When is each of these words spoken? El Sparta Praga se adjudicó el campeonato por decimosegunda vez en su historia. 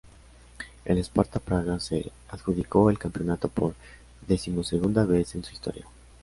El 0.83 0.97
Sparta 0.97 1.39
Praga 1.39 1.79
se 1.79 2.11
adjudicó 2.29 2.89
el 2.89 2.97
campeonato 2.97 3.49
por 3.49 3.75
decimosegunda 4.27 5.05
vez 5.05 5.35
en 5.35 5.43
su 5.43 5.53
historia. 5.53 5.85